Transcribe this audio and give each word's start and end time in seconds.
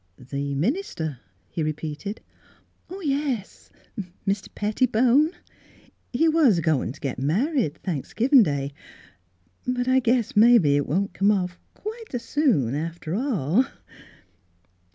""The 0.33 0.55
minister?" 0.55 1.19
he 1.47 1.61
repeated." 1.61 2.21
Yes; 2.89 3.69
Mr. 4.27 4.47
Pettibone. 4.55 5.29
He 6.11 6.27
was 6.27 6.57
a 6.57 6.63
goin' 6.63 6.91
t' 6.91 6.97
git 6.99 7.19
married 7.19 7.75
Thanksgivin' 7.83 8.41
day. 8.41 8.73
But 9.67 9.87
I 9.87 9.99
guess 9.99 10.35
mebbe 10.35 10.65
it 10.65 10.87
won't 10.87 11.13
come 11.13 11.29
off 11.29 11.59
quite 11.75 12.15
s' 12.15 12.25
soon 12.25 12.73
after 12.73 13.13
all." 13.13 13.67